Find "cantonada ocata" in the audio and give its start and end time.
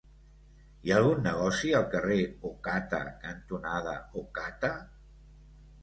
3.27-4.77